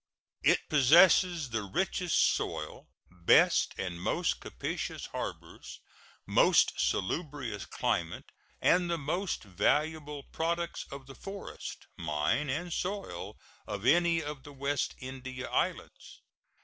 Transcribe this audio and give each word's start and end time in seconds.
It 0.41 0.67
possesses 0.67 1.51
the 1.51 1.61
richest 1.61 2.33
soil, 2.35 2.87
best 3.11 3.75
and 3.77 4.01
most 4.01 4.39
capacious 4.39 5.05
harbors, 5.05 5.79
most 6.25 6.73
salubrious 6.79 7.67
climate, 7.67 8.25
and 8.59 8.89
the 8.89 8.97
most 8.97 9.43
valuable 9.43 10.23
products 10.23 10.87
of 10.89 11.05
the 11.05 11.13
forests, 11.13 11.85
mine, 11.97 12.49
and 12.49 12.73
soil 12.73 13.37
of 13.67 13.85
any 13.85 14.23
of 14.23 14.41
the 14.41 14.53
West 14.53 14.95
India 14.99 15.47
Islands. 15.47 16.21